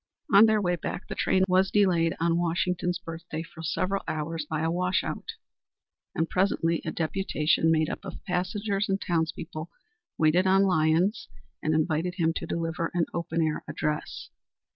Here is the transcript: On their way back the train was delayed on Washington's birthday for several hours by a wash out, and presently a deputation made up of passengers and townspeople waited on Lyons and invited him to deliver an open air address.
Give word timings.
On 0.33 0.47
their 0.47 0.59
way 0.59 0.75
back 0.77 1.07
the 1.07 1.13
train 1.13 1.43
was 1.47 1.69
delayed 1.69 2.15
on 2.19 2.39
Washington's 2.39 2.97
birthday 2.97 3.43
for 3.43 3.61
several 3.61 4.03
hours 4.07 4.47
by 4.49 4.61
a 4.61 4.71
wash 4.71 5.03
out, 5.03 5.33
and 6.15 6.27
presently 6.27 6.81
a 6.83 6.91
deputation 6.91 7.69
made 7.69 7.87
up 7.87 8.03
of 8.03 8.25
passengers 8.25 8.89
and 8.89 8.99
townspeople 8.99 9.69
waited 10.17 10.47
on 10.47 10.63
Lyons 10.63 11.29
and 11.61 11.75
invited 11.75 12.15
him 12.15 12.33
to 12.37 12.47
deliver 12.47 12.89
an 12.95 13.05
open 13.13 13.43
air 13.43 13.63
address. 13.67 14.29